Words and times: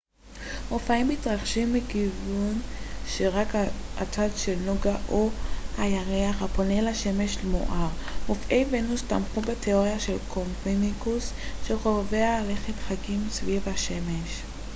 מופעים 0.71 1.09
מתרחשים 1.09 1.73
מכיוון 1.73 2.61
שרק 3.07 3.47
הצד 3.97 4.29
של 4.37 4.57
נוגה 4.65 4.97
או 5.09 5.29
של 5.75 5.81
הירח 5.81 6.41
הפונה 6.41 6.81
לשמש 6.81 7.37
מואר. 7.43 7.87
מופעי 8.27 8.65
ונוס 8.69 9.03
תמכו 9.03 9.41
בתיאוריה 9.41 9.99
של 9.99 10.17
קופרניקוס 10.27 11.31
שכוכבי 11.67 12.21
הלכת 12.21 12.73
חגים 12.87 13.27
סביב 13.29 13.67
השמש 13.69 14.41